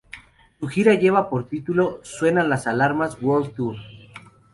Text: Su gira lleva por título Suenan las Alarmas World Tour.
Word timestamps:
Su 0.59 0.67
gira 0.67 0.95
lleva 0.95 1.29
por 1.29 1.47
título 1.47 1.99
Suenan 2.01 2.49
las 2.49 2.65
Alarmas 2.65 3.19
World 3.21 3.53
Tour. 3.53 3.75